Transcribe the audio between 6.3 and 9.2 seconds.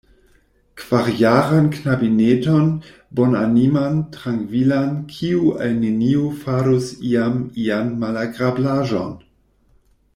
farus iam ian malagrablaĵon.